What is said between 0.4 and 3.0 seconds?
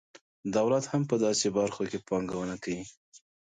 دولت هم په داسې برخو کې پانګونه کوي.